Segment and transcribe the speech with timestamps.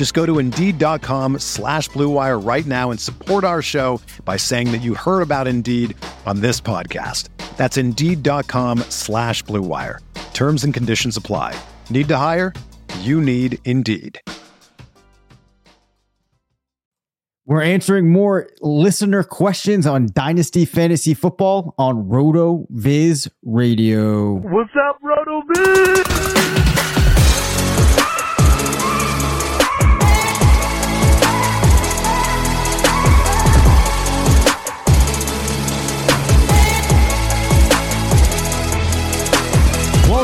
[0.00, 4.78] Just go to Indeed.com slash BlueWire right now and support our show by saying that
[4.78, 7.28] you heard about Indeed on this podcast.
[7.58, 9.98] That's Indeed.com slash BlueWire.
[10.32, 11.54] Terms and conditions apply.
[11.90, 12.54] Need to hire?
[13.00, 14.18] You need Indeed.
[17.44, 24.36] We're answering more listener questions on Dynasty Fantasy Football on RotoViz Radio.
[24.36, 26.99] What's up, Roto Viz?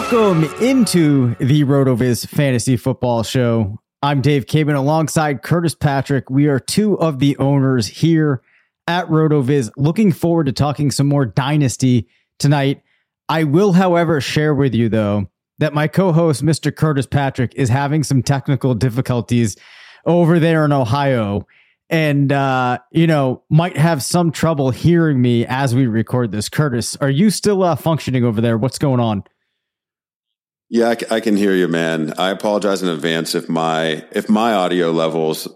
[0.09, 3.81] Welcome into the RotoViz Fantasy Football Show.
[4.03, 6.31] I'm Dave Caban alongside Curtis Patrick.
[6.31, 8.41] We are two of the owners here
[8.87, 9.73] at RotoViz.
[9.77, 12.07] Looking forward to talking some more Dynasty
[12.39, 12.85] tonight.
[13.29, 16.73] I will, however, share with you, though, that my co host, Mr.
[16.75, 19.57] Curtis Patrick, is having some technical difficulties
[20.05, 21.49] over there in Ohio
[21.91, 26.49] and, uh, you know, might have some trouble hearing me as we record this.
[26.49, 28.57] Curtis, are you still uh, functioning over there?
[28.57, 29.25] What's going on?
[30.69, 32.15] Yeah, I, c- I can hear you, man.
[32.19, 35.47] I apologize in advance if my if my audio levels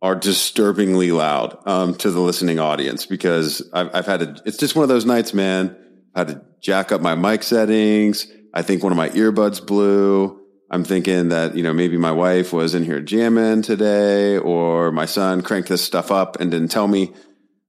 [0.00, 4.42] are disturbingly loud um, to the listening audience because I've, I've had to.
[4.44, 5.76] It's just one of those nights, man.
[6.14, 8.28] I had to jack up my mic settings.
[8.52, 10.40] I think one of my earbuds blew.
[10.70, 15.06] I'm thinking that you know maybe my wife was in here jamming today, or my
[15.06, 17.12] son cranked this stuff up and didn't tell me.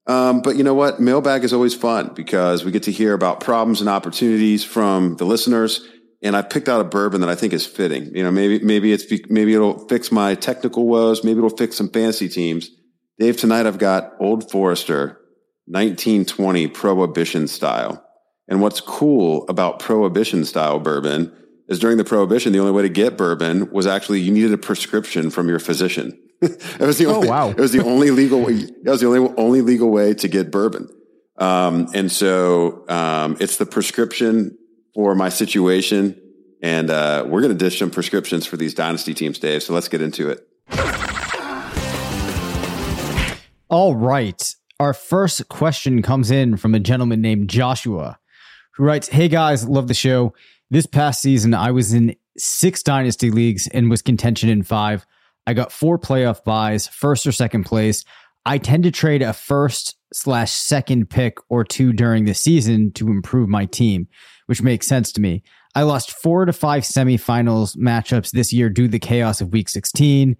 [0.07, 0.99] Um, but you know what?
[0.99, 5.25] Mailbag is always fun because we get to hear about problems and opportunities from the
[5.25, 5.81] listeners
[6.21, 8.15] and I picked out a bourbon that I think is fitting.
[8.15, 11.23] You know, maybe maybe it's maybe it'll fix my technical woes.
[11.23, 12.69] Maybe it'll fix some fantasy teams.
[13.19, 15.21] Dave, tonight I've got Old Forester
[15.67, 18.03] 1920 Prohibition style.
[18.47, 21.31] And what's cool about Prohibition style bourbon
[21.67, 24.57] is during the Prohibition, the only way to get bourbon was actually you needed a
[24.57, 26.19] prescription from your physician.
[26.41, 27.49] it was the only, oh, wow.
[27.49, 28.65] it was the only legal way.
[28.83, 30.89] That was the only only legal way to get bourbon.
[31.37, 34.57] Um, and so um, it's the prescription
[34.95, 36.19] for my situation.
[36.63, 39.61] And uh, we're going to dish some prescriptions for these dynasty teams, Dave.
[39.61, 40.47] So let's get into it.
[43.69, 44.55] All right.
[44.79, 48.17] Our first question comes in from a gentleman named Joshua
[48.73, 50.33] who writes Hey guys, love the show.
[50.71, 55.05] This past season, I was in six dynasty leagues and was contention in five.
[55.45, 58.03] I got four playoff buys, first or second place.
[58.45, 63.09] I tend to trade a first slash second pick or two during the season to
[63.09, 64.07] improve my team,
[64.45, 65.43] which makes sense to me.
[65.75, 69.67] I lost four to five semifinals matchups this year due to the chaos of week
[69.67, 70.37] 16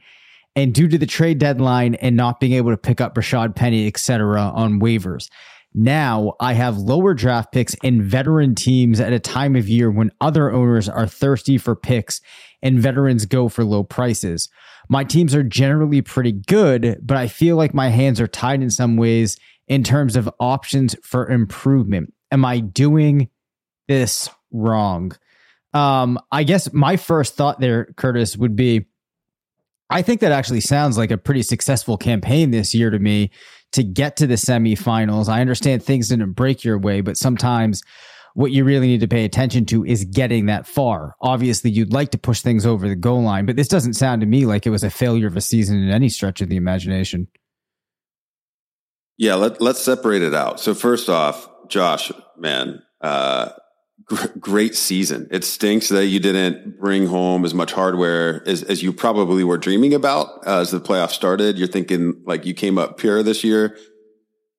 [0.56, 3.86] and due to the trade deadline and not being able to pick up Rashad Penny,
[3.86, 4.40] etc.
[4.40, 5.30] on waivers.
[5.74, 10.10] Now I have lower draft picks and veteran teams at a time of year when
[10.22, 12.22] other owners are thirsty for picks
[12.62, 14.48] and veterans go for low prices.
[14.88, 18.70] My teams are generally pretty good, but I feel like my hands are tied in
[18.70, 19.38] some ways
[19.68, 22.14] in terms of options for improvement.
[22.32, 23.30] Am I doing
[23.88, 25.12] this wrong?
[25.74, 28.86] Um, I guess my first thought there, Curtis, would be
[29.90, 33.30] I think that actually sounds like a pretty successful campaign this year to me
[33.74, 35.30] to get to the semifinals.
[35.30, 37.84] I understand things didn't break your way, but sometimes
[38.34, 41.16] what you really need to pay attention to is getting that far.
[41.22, 44.28] Obviously, you'd like to push things over the goal line, but this doesn't sound to
[44.28, 47.28] me like it was a failure of a season in any stretch of the imagination.
[49.18, 50.60] Yeah, let, let's separate it out.
[50.60, 53.50] So first off, Josh, man, uh,
[54.06, 55.28] gr- great season.
[55.32, 59.58] It stinks that you didn't bring home as much hardware as, as you probably were
[59.58, 61.58] dreaming about uh, as the playoffs started.
[61.58, 63.78] You're thinking like you came up pure this year.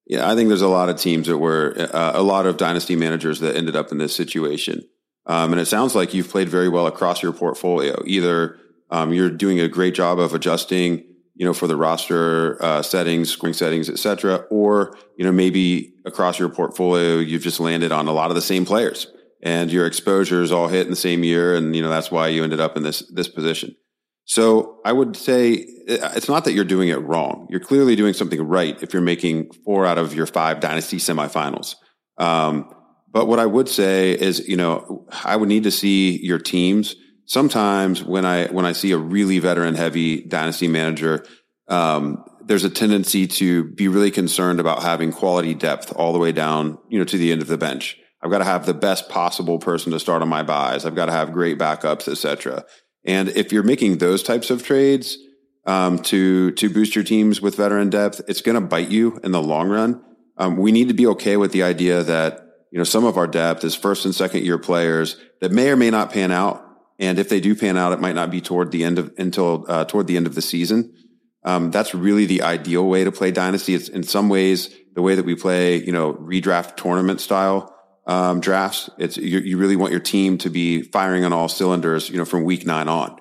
[0.06, 2.94] Yeah, I think there's a lot of teams that were uh, a lot of dynasty
[2.94, 4.88] managers that ended up in this situation.
[5.26, 8.00] Um, and it sounds like you've played very well across your portfolio.
[8.06, 8.56] Either
[8.91, 11.05] um, you're doing a great job of adjusting
[11.37, 14.47] you know, for the roster uh, settings, scoring settings, et cetera.
[14.50, 18.43] Or, you know, maybe across your portfolio, you've just landed on a lot of the
[18.43, 19.06] same players
[19.43, 21.55] and your exposures all hit in the same year.
[21.55, 23.77] And, you know, that's why you ended up in this, this position.
[24.25, 27.47] So I would say it's not that you're doing it wrong.
[27.49, 31.77] You're clearly doing something right if you're making four out of your five dynasty semifinals.
[32.19, 32.73] Um,
[33.12, 36.97] but what I would say is, you know, I would need to see your teams.
[37.26, 41.26] Sometimes when I when I see a really veteran heavy dynasty manager,
[41.69, 46.32] um, there's a tendency to be really concerned about having quality depth all the way
[46.32, 47.99] down, you know, to the end of the bench.
[48.23, 50.84] I've got to have the best possible person to start on my buys.
[50.84, 52.64] I've got to have great backups, etc.
[53.05, 55.19] And if you're making those types of trades
[55.64, 59.32] um, to to boost your teams with veteran depth, it's going to bite you in
[59.32, 60.02] the long run.
[60.37, 62.40] Um, we need to be okay with the idea that
[62.70, 65.76] you know some of our depth is first and second year players that may or
[65.76, 66.65] may not pan out,
[66.98, 69.64] and if they do pan out, it might not be toward the end of until
[69.69, 70.94] uh, toward the end of the season.
[71.44, 73.75] Um, that's really the ideal way to play dynasty.
[73.75, 77.72] It's in some ways the way that we play, you know, redraft tournament style
[78.06, 78.88] um, drafts.
[78.98, 82.25] It's you, you, really want your team to be firing on all cylinders, you know,
[82.25, 83.19] from week nine on.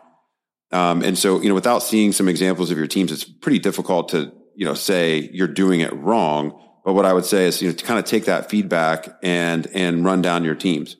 [0.71, 4.09] Um, and so, you know, without seeing some examples of your teams, it's pretty difficult
[4.09, 6.59] to, you know, say you're doing it wrong.
[6.83, 9.67] But what I would say is, you know, to kind of take that feedback and
[9.73, 10.95] and run down your teams.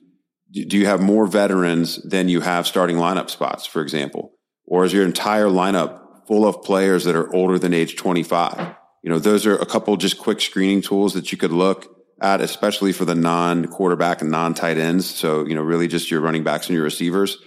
[0.64, 4.32] Do you have more veterans than you have starting lineup spots, for example,
[4.64, 8.74] or is your entire lineup full of players that are older than age 25?
[9.02, 11.86] You know, those are a couple just quick screening tools that you could look
[12.20, 15.08] at, especially for the non quarterback and non tight ends.
[15.08, 17.38] So, you know, really just your running backs and your receivers.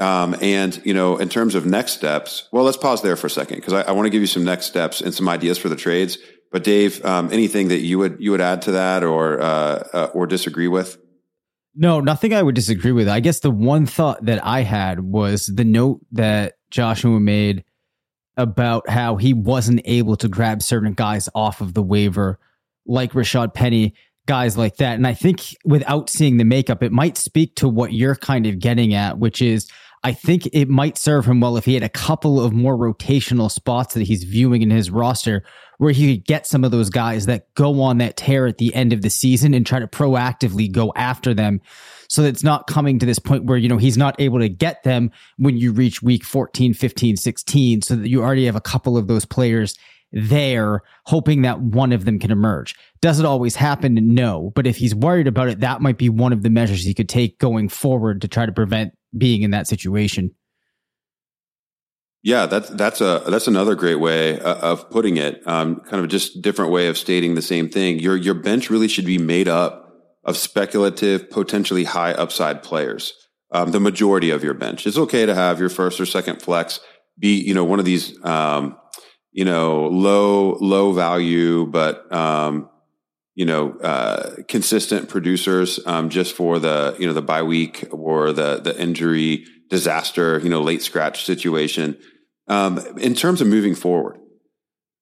[0.00, 3.30] Um, and, you know, in terms of next steps, well, let's pause there for a
[3.30, 5.68] second because I, I want to give you some next steps and some ideas for
[5.68, 6.18] the trades.
[6.50, 10.10] But Dave, um, anything that you would you would add to that or uh, uh,
[10.14, 10.98] or disagree with?
[11.76, 13.08] No, nothing I would disagree with.
[13.08, 17.64] I guess the one thought that I had was the note that Joshua made
[18.36, 22.38] about how he wasn't able to grab certain guys off of the waiver
[22.86, 23.94] like Rashad Penny,
[24.26, 24.94] guys like that.
[24.94, 28.58] And I think without seeing the makeup, it might speak to what you're kind of
[28.58, 29.68] getting at, which is
[30.04, 33.50] I think it might serve him well if he had a couple of more rotational
[33.50, 35.42] spots that he's viewing in his roster
[35.78, 38.74] where he could get some of those guys that go on that tear at the
[38.74, 41.58] end of the season and try to proactively go after them
[42.08, 44.48] so that it's not coming to this point where you know he's not able to
[44.48, 48.60] get them when you reach week 14 15 16 so that you already have a
[48.60, 49.74] couple of those players
[50.12, 52.76] there, hoping that one of them can emerge.
[53.00, 54.14] Does it always happen?
[54.14, 54.52] No.
[54.54, 57.08] But if he's worried about it, that might be one of the measures he could
[57.08, 60.34] take going forward to try to prevent being in that situation.
[62.22, 65.46] Yeah, that's that's a that's another great way uh, of putting it.
[65.46, 67.98] Um, kind of just different way of stating the same thing.
[67.98, 69.92] Your your bench really should be made up
[70.24, 73.12] of speculative, potentially high upside players.
[73.50, 74.86] Um, the majority of your bench.
[74.86, 76.80] It's okay to have your first or second flex
[77.18, 78.76] be, you know, one of these um,
[79.34, 82.70] you know, low, low value, but, um,
[83.34, 88.32] you know, uh, consistent producers, um, just for the, you know, the bye week or
[88.32, 91.98] the, the injury disaster, you know, late scratch situation.
[92.46, 94.18] Um, in terms of moving forward,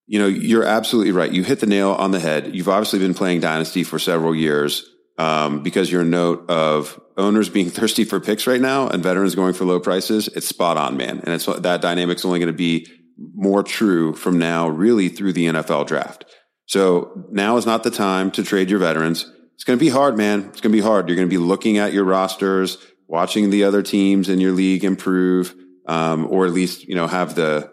[0.06, 1.32] you know, you're absolutely right.
[1.32, 2.54] You hit the nail on the head.
[2.54, 4.84] You've obviously been playing Dynasty for several years
[5.18, 9.54] um, because your note of owners being thirsty for picks right now and veterans going
[9.54, 10.28] for low prices.
[10.28, 11.20] It's spot on, man.
[11.20, 12.86] And it's that dynamic's only going to be
[13.34, 16.24] more true from now really through the NFL draft.
[16.66, 19.30] So now is not the time to trade your veterans.
[19.54, 20.46] It's going to be hard, man.
[20.50, 21.08] It's going to be hard.
[21.08, 24.84] You're going to be looking at your rosters, watching the other teams in your league
[24.84, 25.54] improve,
[25.86, 27.70] um, or at least, you know, have the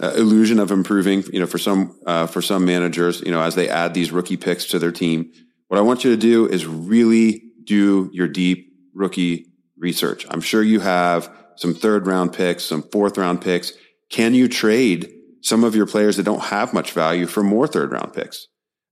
[0.00, 3.54] uh, illusion of improving, you know, for some, uh, for some managers, you know, as
[3.54, 5.32] they add these rookie picks to their team.
[5.68, 10.26] What I want you to do is really do your deep rookie research.
[10.28, 13.72] I'm sure you have some third round picks, some fourth round picks.
[14.10, 15.12] Can you trade
[15.42, 18.48] some of your players that don't have much value for more third round picks?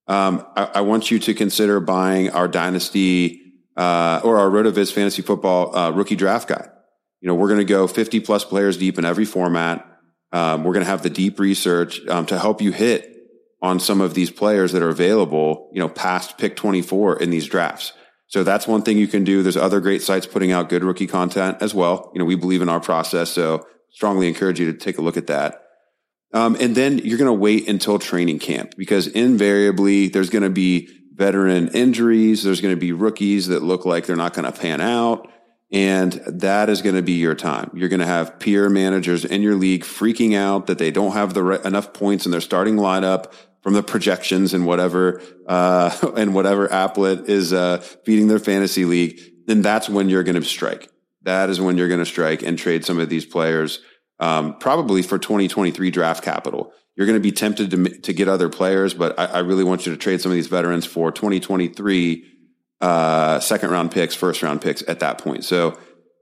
[0.06, 3.40] Um, I, I, want you to consider buying our dynasty
[3.76, 6.68] uh, or our RotoViz fantasy football uh, rookie draft guide.
[7.20, 9.86] You know, we're going to go 50 plus players deep in every format.
[10.32, 13.16] Um, we're going to have the deep research um, to help you hit
[13.62, 17.46] on some of these players that are available, you know, past pick 24 in these
[17.46, 17.92] drafts.
[18.26, 19.42] So that's one thing you can do.
[19.42, 22.10] There's other great sites putting out good rookie content as well.
[22.14, 23.30] You know, we believe in our process.
[23.30, 25.59] So strongly encourage you to take a look at that.
[26.32, 30.50] Um, and then you're going to wait until training camp because invariably there's going to
[30.50, 32.42] be veteran injuries.
[32.42, 35.28] There's going to be rookies that look like they're not going to pan out.
[35.72, 37.70] And that is going to be your time.
[37.74, 41.34] You're going to have peer managers in your league freaking out that they don't have
[41.34, 43.32] the re- enough points in their starting lineup
[43.62, 49.20] from the projections and whatever, uh, and whatever applet is, uh, feeding their fantasy league.
[49.46, 50.90] Then that's when you're going to strike
[51.22, 53.80] that is when you're going to strike and trade some of these players
[54.20, 56.72] um, probably for 2023 draft capital.
[56.94, 59.86] You're going to be tempted to, to get other players, but I, I really want
[59.86, 62.24] you to trade some of these veterans for 2023
[62.80, 65.44] uh, second round picks, first round picks at that point.
[65.44, 65.78] So,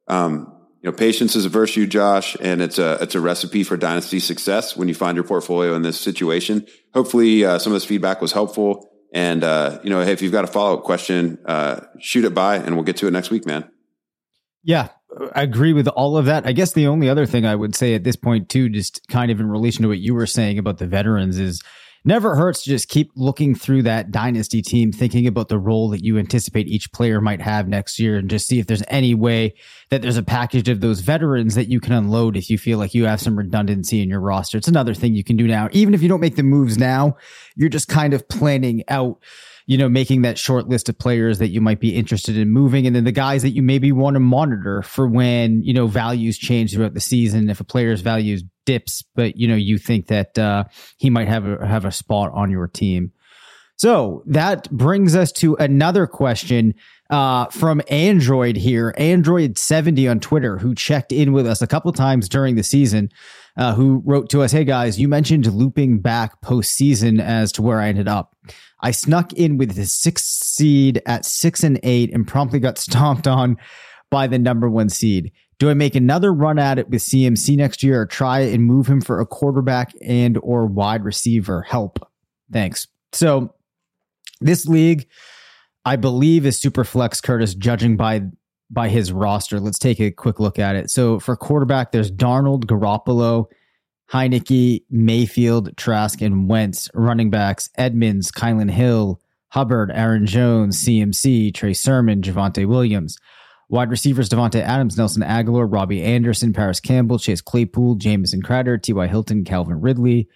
[0.07, 3.77] um, you know, patience is a virtue, Josh, and it's a it's a recipe for
[3.77, 6.67] dynasty success when you find your portfolio in this situation.
[6.95, 8.89] Hopefully, uh, some of this feedback was helpful.
[9.13, 12.35] And uh, you know, hey, if you've got a follow up question, uh, shoot it
[12.35, 13.69] by, and we'll get to it next week, man.
[14.63, 14.89] Yeah,
[15.35, 16.47] I agree with all of that.
[16.47, 19.31] I guess the only other thing I would say at this point, too, just kind
[19.31, 21.63] of in relation to what you were saying about the veterans, is
[22.05, 26.05] never hurts to just keep looking through that dynasty team, thinking about the role that
[26.05, 29.55] you anticipate each player might have next year, and just see if there's any way
[29.91, 32.95] that there's a package of those veterans that you can unload if you feel like
[32.95, 34.57] you have some redundancy in your roster.
[34.57, 35.69] It's another thing you can do now.
[35.73, 37.17] Even if you don't make the moves now,
[37.57, 39.19] you're just kind of planning out
[39.69, 42.87] you know, making that short list of players that you might be interested in moving,
[42.87, 46.39] and then the guys that you maybe want to monitor for when you know values
[46.39, 47.51] change throughout the season.
[47.51, 50.65] If a player's values dips, but you know you think that uh,
[50.97, 53.13] he might have a, have a spot on your team.
[53.77, 56.75] So that brings us to another question
[57.11, 61.93] uh, from Android here, Android seventy on Twitter, who checked in with us a couple
[61.93, 63.11] times during the season.
[63.59, 67.81] Uh, who wrote to us, "Hey guys, you mentioned looping back postseason as to where
[67.81, 68.35] I ended up."
[68.81, 73.27] I snuck in with the sixth seed at six and eight and promptly got stomped
[73.27, 73.57] on
[74.11, 75.33] by the number one seed.
[75.59, 78.87] Do I make another run at it with CMC next year or try and move
[78.87, 81.63] him for a quarterback and or wide receiver?
[81.63, 81.99] Help.
[82.53, 82.87] Thanks.
[83.13, 83.55] So
[84.41, 85.09] this league,
[85.85, 88.23] I believe, is super flex Curtis, judging by
[88.71, 89.59] by his roster.
[89.61, 90.91] Let's take a quick look at it.
[90.91, 93.47] So for quarterback, there's Darnold, Garoppolo,
[94.13, 96.89] Heinicke, Mayfield, Trask, and Wentz.
[96.95, 103.19] Running backs, Edmonds, Kylin Hill, Hubbard, Aaron Jones, CMC, Trey Sermon, Javonte Williams.
[103.71, 109.07] Wide receivers, Davante Adams, Nelson Agholor, Robbie Anderson, Parris Campbell, Chase Claypool, Jamison Crowder, T.Y.
[109.07, 110.29] Hilton, Calvin Ridley.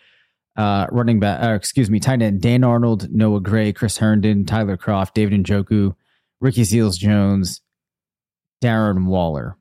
[0.55, 4.77] Uh, running back, uh, excuse me, tight end Dan Arnold, Noah Gray, Chris Herndon, Tyler
[4.77, 5.95] Kroft, David Njoku,
[6.41, 7.63] Ricky Seals Jones,
[8.63, 9.57] Darren Waller.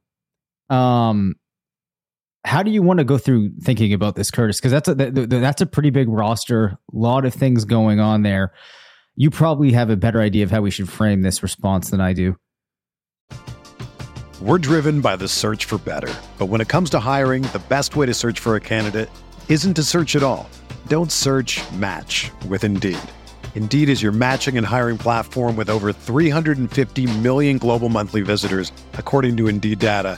[0.69, 1.35] Um,
[2.43, 4.59] how do you want to go through thinking about this, Curtis?
[4.59, 8.51] Because that's a that's a pretty big roster, a lot of things going on there.
[9.15, 12.13] You probably have a better idea of how we should frame this response than I
[12.13, 12.35] do.
[14.41, 17.95] We're driven by the search for better, but when it comes to hiring, the best
[17.95, 19.09] way to search for a candidate
[19.47, 20.49] isn't to search at all.
[20.87, 21.61] Don't search.
[21.73, 22.97] Match with Indeed.
[23.53, 29.37] Indeed is your matching and hiring platform with over 350 million global monthly visitors, according
[29.37, 30.17] to Indeed data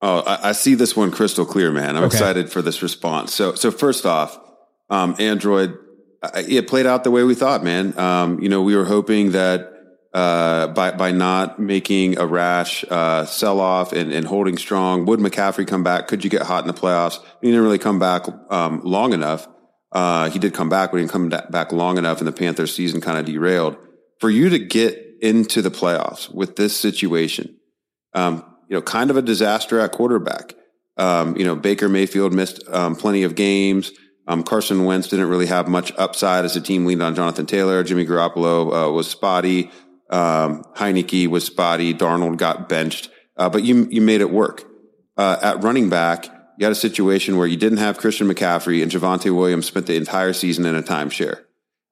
[0.00, 1.96] Oh, I, I, see this one crystal clear, man.
[1.96, 2.14] I'm okay.
[2.14, 3.34] excited for this response.
[3.34, 4.38] So, so first off,
[4.90, 5.76] um, Android,
[6.34, 7.98] it played out the way we thought, man.
[7.98, 9.72] Um, you know, we were hoping that
[10.14, 15.20] uh, by by not making a rash uh, sell off and, and, holding strong, would
[15.20, 16.08] McCaffrey come back?
[16.08, 17.20] Could you get hot in the playoffs?
[17.40, 19.46] He didn't really come back um, long enough.
[19.92, 22.74] Uh, he did come back, but he didn't come back long enough, and the Panthers'
[22.74, 23.76] season kind of derailed.
[24.18, 27.56] For you to get into the playoffs with this situation,
[28.14, 30.54] um, you know, kind of a disaster at quarterback.
[30.96, 33.92] Um, you know, Baker Mayfield missed um, plenty of games.
[34.26, 37.82] Um, Carson Wentz didn't really have much upside as the team leaned on Jonathan Taylor.
[37.82, 39.70] Jimmy Garoppolo uh, was spotty.
[40.10, 41.94] Um, Heinicke was spotty.
[41.94, 44.64] Darnold got benched, uh, but you you made it work.
[45.16, 46.26] Uh, at running back,
[46.58, 49.96] you had a situation where you didn't have Christian McCaffrey and Javonte Williams spent the
[49.96, 51.44] entire season in a timeshare.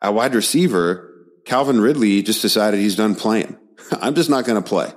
[0.03, 1.11] At wide receiver,
[1.47, 3.57] Calvin Ridley just decided he's done playing.
[4.01, 4.93] I'm just not going to play.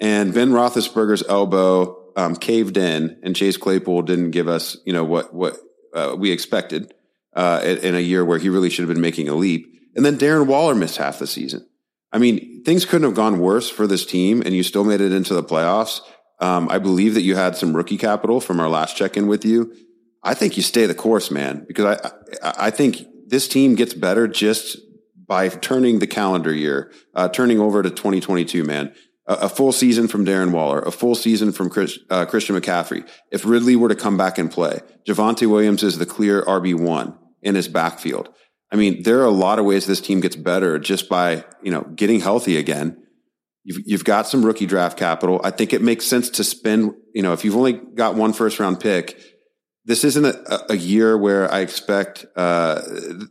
[0.00, 5.04] And Ben Roethlisberger's elbow um, caved in, and Chase Claypool didn't give us, you know,
[5.04, 5.56] what what
[5.94, 6.94] uh, we expected
[7.34, 9.74] uh, in a year where he really should have been making a leap.
[9.94, 11.66] And then Darren Waller missed half the season.
[12.12, 15.12] I mean, things couldn't have gone worse for this team, and you still made it
[15.12, 16.00] into the playoffs.
[16.40, 19.44] Um, I believe that you had some rookie capital from our last check in with
[19.44, 19.74] you.
[20.22, 23.94] I think you stay the course, man, because I, I, I think this team gets
[23.94, 24.78] better just
[25.26, 28.94] by turning the calendar year, uh, turning over to 2022, man.
[29.30, 33.06] A, full season from Darren Waller, a full season from Chris, uh, Christian McCaffrey.
[33.30, 37.54] If Ridley were to come back and play, Javonte Williams is the clear RB1 in
[37.54, 38.30] his backfield.
[38.72, 41.70] I mean, there are a lot of ways this team gets better just by, you
[41.70, 43.02] know, getting healthy again.
[43.64, 45.40] You've, you've got some rookie draft capital.
[45.44, 48.58] I think it makes sense to spend, you know, if you've only got one first
[48.58, 49.20] round pick,
[49.84, 52.82] this isn't a, a year where I expect uh,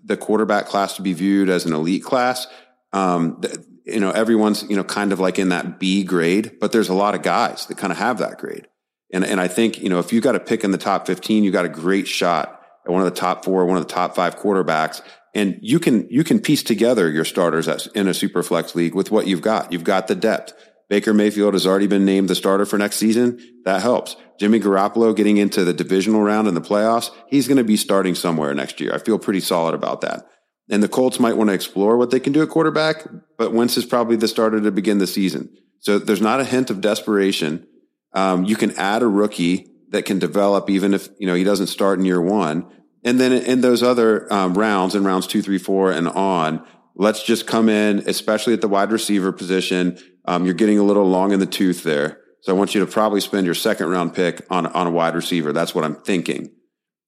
[0.03, 2.47] the quarterback class to be viewed as an elite class.
[2.93, 3.41] Um,
[3.87, 6.93] you know, everyone's you know kind of like in that B grade, but there's a
[6.93, 8.67] lot of guys that kind of have that grade.
[9.13, 11.43] And and I think you know if you got a pick in the top 15,
[11.43, 14.15] you got a great shot at one of the top four, one of the top
[14.15, 15.01] five quarterbacks,
[15.33, 19.11] and you can you can piece together your starters in a super flex league with
[19.11, 19.71] what you've got.
[19.71, 20.53] You've got the depth.
[20.89, 23.39] Baker Mayfield has already been named the starter for next season.
[23.65, 24.15] That helps.
[24.39, 28.15] Jimmy Garoppolo getting into the divisional round in the playoffs, he's going to be starting
[28.15, 28.93] somewhere next year.
[28.93, 30.25] I feel pretty solid about that.
[30.69, 33.07] And the Colts might want to explore what they can do at quarterback,
[33.37, 35.55] but Wentz is probably the starter to begin the season.
[35.79, 37.65] So there's not a hint of desperation.
[38.13, 41.67] Um, you can add a rookie that can develop even if, you know, he doesn't
[41.67, 42.65] start in year one.
[43.05, 47.23] And then in those other um, rounds, in rounds two, three, four, and on, let's
[47.23, 49.97] just come in, especially at the wide receiver position.
[50.25, 52.19] Um, you're getting a little long in the tooth there.
[52.41, 55.15] So I want you to probably spend your second round pick on, on a wide
[55.15, 55.53] receiver.
[55.53, 56.51] That's what I'm thinking.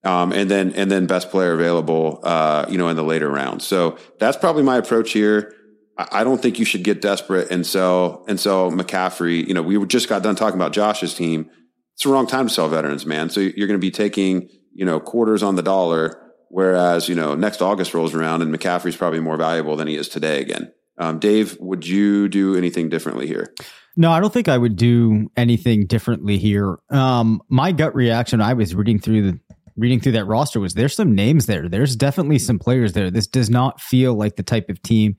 [0.03, 3.67] Um, and then, and then best player available, uh, you know, in the later rounds.
[3.67, 5.53] So that's probably my approach here.
[5.97, 9.45] I, don't think you should get desperate and sell, and sell McCaffrey.
[9.45, 11.49] You know, we just got done talking about Josh's team.
[11.95, 13.29] It's the wrong time to sell veterans, man.
[13.29, 16.31] So you're going to be taking, you know, quarters on the dollar.
[16.47, 20.07] Whereas, you know, next August rolls around and McCaffrey's probably more valuable than he is
[20.07, 20.71] today again.
[20.97, 23.53] Um, Dave, would you do anything differently here?
[23.95, 26.79] No, I don't think I would do anything differently here.
[26.89, 29.39] Um, my gut reaction, I was reading through the
[29.79, 31.67] reading through that roster was there's some names there.
[31.69, 33.09] There's definitely some players there.
[33.09, 35.15] This does not feel like the type of team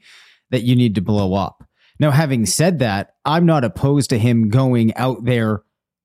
[0.50, 1.64] that you need to blow up.
[1.98, 5.62] Now, having said that, I'm not opposed to him going out there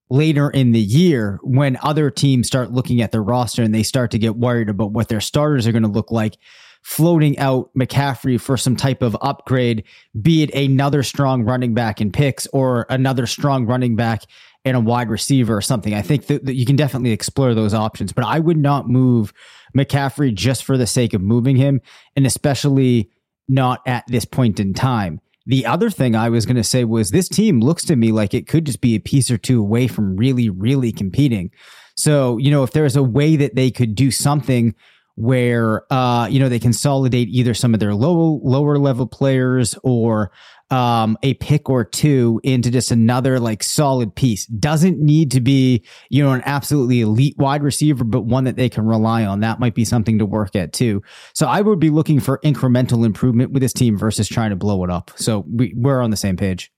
[0.10, 4.12] later in the year when other teams start looking at their roster and they start
[4.12, 6.38] to get worried about what their starters are going to look like
[6.84, 9.84] floating out McCaffrey for some type of upgrade,
[10.22, 14.22] be it another strong running back in picks or another strong running back
[14.66, 15.94] and a wide receiver or something.
[15.94, 19.32] I think that, that, you can definitely explore those options, but I would not move
[19.78, 21.82] McCaffrey just for the sake of moving him,
[22.16, 23.12] and especially
[23.48, 25.22] not at this point in time.
[25.46, 28.34] The other thing I was going to say was this team looks to me like
[28.34, 31.52] it could just be a piece or two away from really, really competing.
[31.96, 34.74] So, you know, if there's a way that they could do something
[35.16, 40.32] where uh, you know they consolidate either some of their low lower level players or
[40.72, 44.46] um, a pick or two into just another like solid piece.
[44.48, 48.70] Doesn't need to be you know an absolutely elite wide receiver, but one that they
[48.70, 49.40] can rely on.
[49.40, 51.02] That might be something to work at too.
[51.34, 54.84] So I would be looking for incremental improvement with this team versus trying to blow
[54.84, 55.12] it up.
[55.16, 56.72] So we, we're on the same page.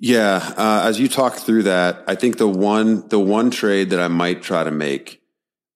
[0.00, 4.00] Yeah, uh, as you talk through that, I think the one the one trade that
[4.00, 5.20] I might try to make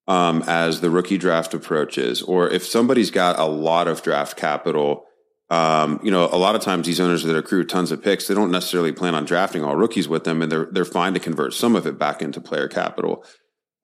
[0.08, 5.04] um, as the rookie draft approaches, or if somebody's got a lot of draft capital,
[5.50, 8.34] um, you know, a lot of times these owners that accrue tons of picks, they
[8.34, 11.52] don't necessarily plan on drafting all rookies with them, and they're they're fine to convert
[11.52, 13.24] some of it back into player capital.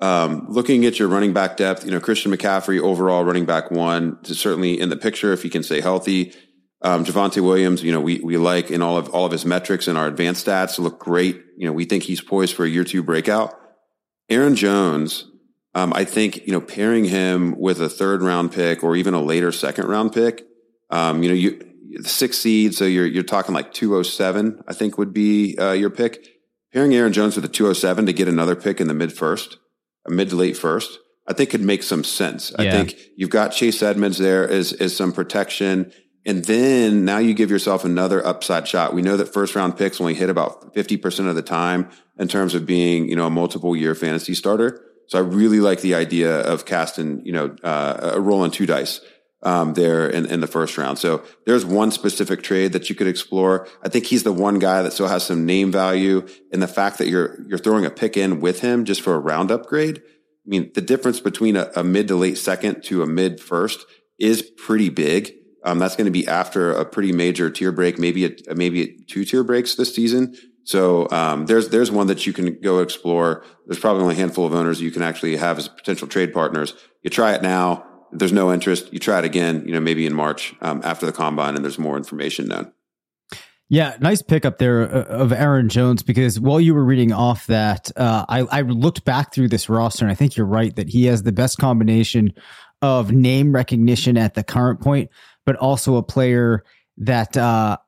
[0.01, 4.19] Um, looking at your running back depth, you know, Christian McCaffrey overall running back one
[4.25, 6.35] is certainly in the picture if he can stay healthy.
[6.83, 9.89] Um, Javonte Williams, you know, we we like in all of all of his metrics
[9.89, 11.43] and our advanced stats look great.
[11.57, 13.59] You know, we think he's poised for a year two breakout.
[14.29, 15.31] Aaron Jones,
[15.75, 19.23] um, I think you know pairing him with a third round pick or even a
[19.23, 20.47] later second round pick.
[20.91, 24.63] Um, you know, you six seed, so you're you're talking like two oh seven.
[24.69, 26.27] I think would be uh, your pick.
[26.73, 29.13] Pairing Aaron Jones with a two oh seven to get another pick in the mid
[29.13, 29.59] first,
[30.07, 32.53] a mid to late first, I think could make some sense.
[32.59, 32.69] Yeah.
[32.69, 35.93] I think you've got Chase Edmonds there as as some protection.
[36.27, 38.95] And then now you give yourself another upside shot.
[38.95, 42.55] We know that first round picks only hit about 50% of the time in terms
[42.55, 44.81] of being, you know, a multiple year fantasy starter.
[45.09, 49.01] So I really like the idea of casting, you know, uh, a rolling two dice
[49.45, 50.99] um, there in, in the first round.
[50.99, 53.69] So there's one specific trade that you could explore.
[53.83, 56.99] I think he's the one guy that still has some name value, and the fact
[56.99, 59.99] that you're you're throwing a pick in with him just for a round upgrade.
[59.99, 63.87] I mean, the difference between a, a mid to late second to a mid first
[64.19, 65.35] is pretty big.
[65.65, 69.25] Um, that's going to be after a pretty major tier break, maybe a, maybe two
[69.25, 70.35] tier breaks this season.
[70.65, 73.45] So um, there's there's one that you can go explore.
[73.67, 76.75] There's probably only a handful of owners you can actually have as potential trade partners.
[77.03, 77.85] You try it now.
[78.13, 79.65] There's no interest, you try it again.
[79.67, 82.73] You know, maybe in March um, after the combine, and there's more information known.
[83.71, 87.91] Yeah, nice pickup there uh, of Aaron Jones because while you were reading off that,
[87.97, 91.07] uh, I, I looked back through this roster and I think you're right that he
[91.07, 92.35] has the best combination
[92.83, 95.11] of name recognition at the current point,
[95.47, 96.63] but also a player
[96.99, 97.79] that uh,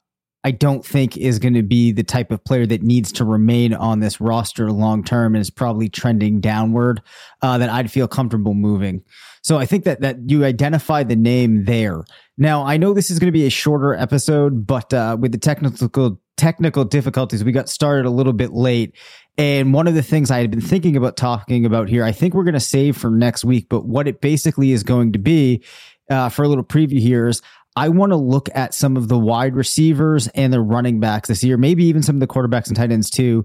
[0.47, 3.75] I don't think is going to be the type of player that needs to remain
[3.75, 7.03] on this roster long term and is probably trending downward.
[7.43, 9.03] Uh, that I'd feel comfortable moving.
[9.43, 12.05] So I think that that you identify the name there.
[12.39, 15.39] Now I know this is going to be a shorter episode, but uh, with the
[15.39, 18.95] technical technical difficulties, we got started a little bit late.
[19.37, 22.35] And one of the things I had been thinking about talking about here, I think
[22.35, 23.67] we're going to save for next week.
[23.69, 25.65] But what it basically is going to be
[26.09, 27.43] uh, for a little preview here is
[27.77, 31.45] I want to look at some of the wide receivers and the running backs this
[31.45, 33.45] year, maybe even some of the quarterbacks and tight ends too,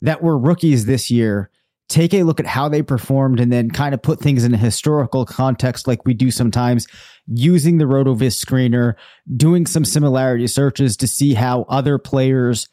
[0.00, 1.50] that were rookies this year.
[1.88, 4.56] Take a look at how they performed and then kind of put things in a
[4.56, 6.88] historical context like we do sometimes
[7.28, 8.94] using the RotoViz screener,
[9.36, 12.68] doing some similarity searches to see how other players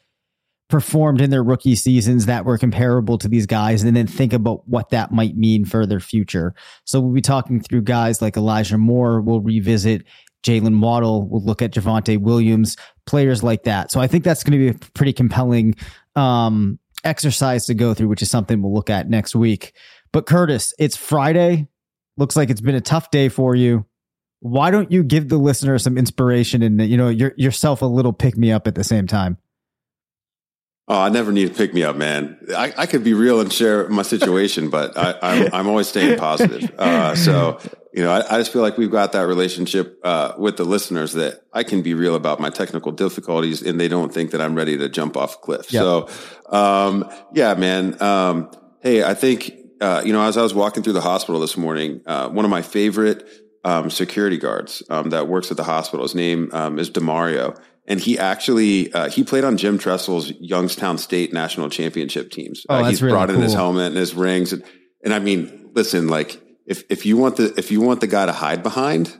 [0.68, 4.66] performed in their rookie seasons that were comparable to these guys and then think about
[4.66, 6.54] what that might mean for their future.
[6.84, 9.20] So we'll be talking through guys like Elijah Moore.
[9.20, 10.04] We'll revisit
[10.44, 11.26] Jaylen Waddle.
[11.26, 12.76] We'll look at Javonte Williams,
[13.06, 13.90] players like that.
[13.90, 15.74] So I think that's going to be a pretty compelling
[16.14, 19.74] um, exercise to go through, which is something we'll look at next week.
[20.12, 21.68] But Curtis, it's Friday.
[22.16, 23.84] Looks like it's been a tough day for you.
[24.40, 28.12] Why don't you give the listener some inspiration and you know your, yourself a little
[28.12, 29.38] pick me up at the same time?
[30.86, 32.38] Oh, I never need to pick me up, man.
[32.54, 36.70] I, I could be real and share my situation, but I, am always staying positive.
[36.78, 37.58] Uh, so,
[37.94, 41.12] you know, I, I, just feel like we've got that relationship uh, with the listeners
[41.12, 44.56] that I can be real about my technical difficulties, and they don't think that I'm
[44.56, 45.72] ready to jump off a cliff.
[45.72, 45.80] Yep.
[45.80, 46.08] So,
[46.48, 48.00] um, yeah, man.
[48.02, 51.56] Um, hey, I think uh, you know, as I was walking through the hospital this
[51.56, 53.28] morning, uh, one of my favorite
[53.62, 58.00] um, security guards um, that works at the hospital, his name um, is Demario and
[58.00, 62.64] he actually uh, he played on Jim Tressel's Youngstown State national championship teams.
[62.68, 63.36] Oh, uh, he's really brought cool.
[63.36, 64.64] in his helmet and his rings, and,
[65.02, 68.26] and I mean, listen, like if if you want the if you want the guy
[68.26, 69.16] to hide behind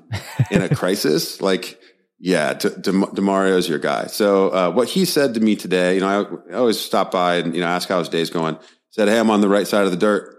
[0.51, 1.79] in a crisis, like
[2.19, 4.07] yeah, De- De- Demario's your guy.
[4.07, 7.37] So uh, what he said to me today, you know, I, I, always stop by
[7.37, 8.57] and you know ask how his day's going.
[8.91, 10.35] Said, hey, I'm on the right side of the dirt.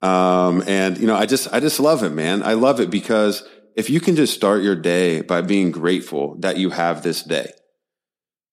[0.00, 2.42] Um, and you know, I just I just love it, man.
[2.42, 6.56] I love it because if you can just start your day by being grateful that
[6.56, 7.52] you have this day,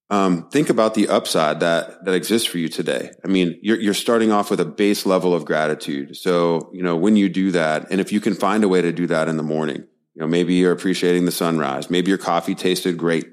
[0.10, 3.12] um, think about the upside that that exists for you today.
[3.24, 6.17] I mean, you're you're starting off with a base level of gratitude.
[6.17, 8.91] So you know when you do that, and if you can find a way to
[8.91, 12.56] do that in the morning, you know maybe you're appreciating the sunrise, maybe your coffee
[12.56, 13.28] tasted great,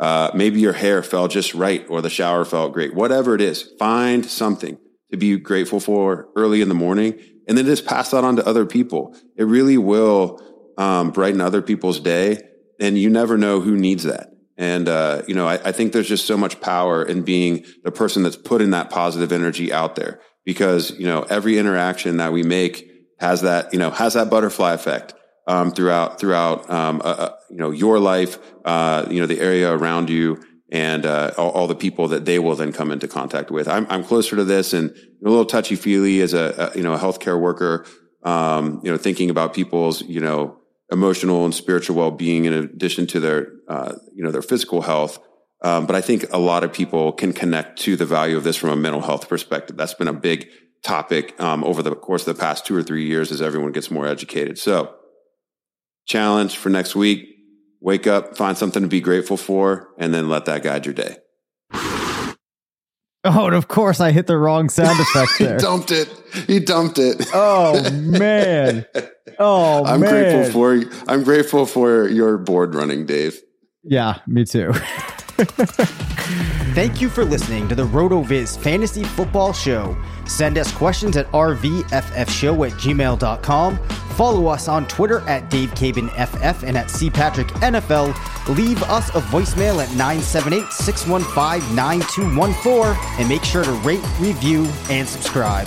[0.00, 2.94] uh, maybe your hair fell just right, or the shower felt great.
[2.94, 4.78] Whatever it is, find something
[5.10, 8.46] to be grateful for early in the morning, and then just pass that on to
[8.46, 9.14] other people.
[9.36, 10.40] It really will
[10.76, 12.40] um, brighten other people's day.
[12.80, 14.33] And you never know who needs that.
[14.56, 17.90] And, uh, you know, I, I, think there's just so much power in being the
[17.90, 22.44] person that's putting that positive energy out there because, you know, every interaction that we
[22.44, 22.88] make
[23.18, 25.14] has that, you know, has that butterfly effect,
[25.48, 29.72] um, throughout, throughout, um, uh, uh, you know, your life, uh, you know, the area
[29.72, 30.40] around you
[30.70, 33.66] and, uh, all, all, the people that they will then come into contact with.
[33.66, 36.94] I'm, I'm closer to this and a little touchy feely as a, a, you know,
[36.94, 37.86] a healthcare worker,
[38.22, 40.58] um, you know, thinking about people's, you know,
[40.94, 45.18] emotional and spiritual well-being in addition to their uh, you know their physical health.
[45.62, 48.56] Um, but i think a lot of people can connect to the value of this
[48.56, 49.76] from a mental health perspective.
[49.76, 50.48] That's been a big
[50.82, 53.90] topic um, over the course of the past two or three years as everyone gets
[53.90, 54.58] more educated.
[54.58, 54.94] So
[56.06, 57.28] challenge for next week.
[57.80, 61.16] Wake up find something to be grateful for and then let that guide your day
[63.24, 65.54] Oh, and of course I hit the wrong sound effect there.
[65.56, 66.08] he dumped it.
[66.46, 67.26] He dumped it.
[67.32, 68.84] Oh man.
[69.38, 70.10] Oh I'm man.
[70.10, 73.40] grateful for I'm grateful for your board running, Dave.
[73.82, 74.72] Yeah, me too.
[76.74, 79.96] Thank you for listening to the RotoViz Fantasy Football Show.
[80.26, 83.78] Send us questions at rvffshow at gmail.com.
[84.16, 88.56] Follow us on Twitter at DaveCabanFF and at CPatrickNFL.
[88.56, 95.08] Leave us a voicemail at 978 615 9214 and make sure to rate, review, and
[95.08, 95.66] subscribe.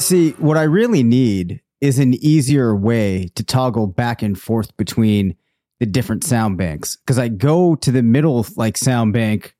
[0.00, 5.36] See, what I really need is an easier way to toggle back and forth between
[5.80, 9.54] the different sound banks because I go to the middle like sound bank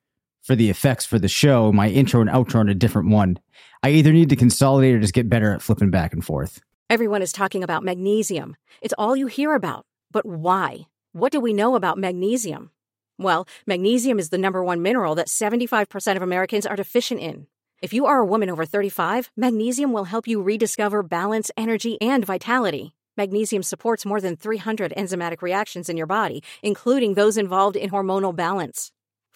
[0.49, 3.39] for the effects for the show, my intro and outro on a different one.
[3.83, 6.63] I either need to consolidate or just get better at flipping back and forth.
[6.89, 8.57] Everyone is talking about magnesium.
[8.81, 9.85] It's all you hear about.
[10.11, 10.87] But why?
[11.13, 12.71] What do we know about magnesium?
[13.19, 17.47] Well, magnesium is the number one mineral that 75% of Americans are deficient in.
[17.83, 22.25] If you are a woman over 35, magnesium will help you rediscover balance, energy, and
[22.25, 22.95] vitality.
[23.19, 28.35] Magnesium supports more than 300 enzymatic reactions in your body, including those involved in hormonal
[28.35, 28.93] balance.